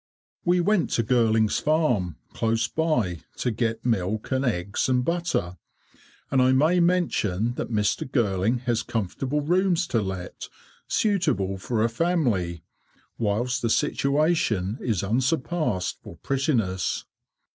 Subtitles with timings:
[0.43, 5.57] We went to Girling's farm, close by, to get milk, and eggs, and butter,
[6.31, 8.09] and I may mention that Mr.
[8.11, 10.49] Girling has comfortable rooms to let,
[10.87, 12.63] suitable for a family,
[13.19, 17.05] whilst the situation is unsurpassed for prettiness.